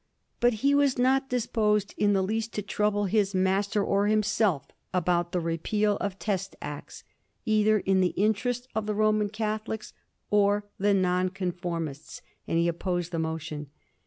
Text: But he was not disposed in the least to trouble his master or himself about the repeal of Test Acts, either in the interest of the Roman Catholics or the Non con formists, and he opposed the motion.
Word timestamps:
But 0.39 0.53
he 0.65 0.73
was 0.73 0.97
not 0.97 1.29
disposed 1.29 1.93
in 1.95 2.13
the 2.13 2.23
least 2.23 2.53
to 2.53 2.63
trouble 2.63 3.05
his 3.05 3.35
master 3.35 3.83
or 3.83 4.07
himself 4.07 4.65
about 4.95 5.31
the 5.31 5.39
repeal 5.39 5.97
of 5.97 6.17
Test 6.17 6.55
Acts, 6.59 7.03
either 7.45 7.77
in 7.77 8.01
the 8.01 8.15
interest 8.17 8.67
of 8.73 8.87
the 8.87 8.95
Roman 8.95 9.29
Catholics 9.29 9.93
or 10.31 10.65
the 10.79 10.95
Non 10.95 11.29
con 11.29 11.51
formists, 11.51 12.21
and 12.47 12.57
he 12.57 12.67
opposed 12.67 13.11
the 13.11 13.19
motion. 13.19 13.67